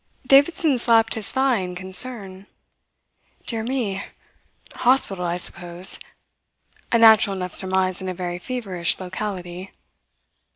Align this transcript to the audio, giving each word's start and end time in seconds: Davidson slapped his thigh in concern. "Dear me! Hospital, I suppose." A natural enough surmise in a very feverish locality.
Davidson 0.25 0.79
slapped 0.79 1.13
his 1.13 1.29
thigh 1.31 1.57
in 1.59 1.75
concern. 1.75 2.47
"Dear 3.45 3.61
me! 3.61 4.01
Hospital, 4.77 5.23
I 5.23 5.37
suppose." 5.37 5.99
A 6.91 6.97
natural 6.97 7.35
enough 7.35 7.53
surmise 7.53 8.01
in 8.01 8.09
a 8.09 8.13
very 8.15 8.39
feverish 8.39 8.99
locality. 8.99 9.69